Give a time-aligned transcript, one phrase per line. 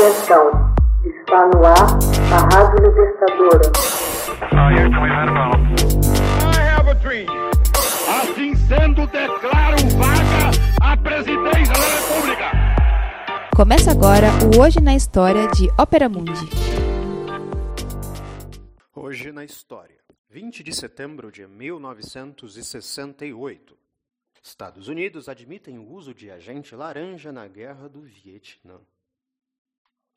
[0.00, 0.48] Atenção,
[1.04, 1.98] está no ar
[2.32, 3.68] a Rádio Libertadora.
[8.08, 12.50] Assim sendo, declaro vaga a presidência da República.
[13.54, 16.48] Começa agora o Hoje na História de Ópera Mundi.
[18.96, 19.98] Hoje na História,
[20.30, 23.76] 20 de setembro de 1968.
[24.42, 28.80] Estados Unidos admitem o uso de agente laranja na Guerra do Vietnã.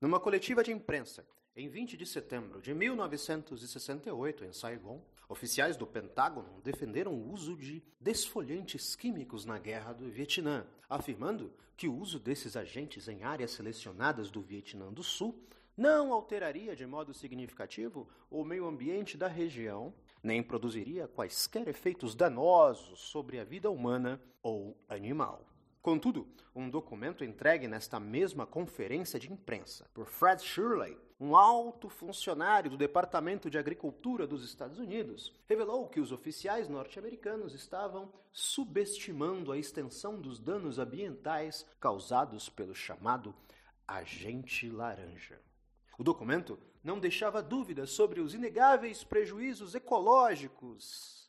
[0.00, 1.26] Numa coletiva de imprensa,
[1.56, 7.82] em 20 de setembro de 1968, em Saigon, oficiais do Pentágono defenderam o uso de
[8.00, 14.30] desfolhantes químicos na Guerra do Vietnã, afirmando que o uso desses agentes em áreas selecionadas
[14.30, 15.40] do Vietnã do Sul
[15.76, 23.00] não alteraria de modo significativo o meio ambiente da região, nem produziria quaisquer efeitos danosos
[23.00, 25.44] sobre a vida humana ou animal.
[25.84, 32.70] Contudo, um documento entregue nesta mesma conferência de imprensa por Fred Shirley, um alto funcionário
[32.70, 39.58] do Departamento de Agricultura dos Estados Unidos, revelou que os oficiais norte-americanos estavam subestimando a
[39.58, 43.34] extensão dos danos ambientais causados pelo chamado
[43.86, 45.38] agente laranja.
[45.98, 51.24] O documento não deixava dúvidas sobre os inegáveis prejuízos ecológicos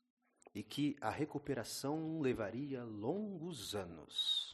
[0.55, 4.44] e que a recuperação levaria longos anos.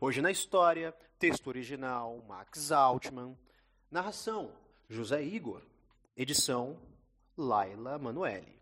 [0.00, 3.36] Hoje na história, texto original Max Altman,
[3.90, 4.52] narração
[4.88, 5.62] José Igor,
[6.16, 6.78] edição
[7.36, 8.61] Laila Manuelle.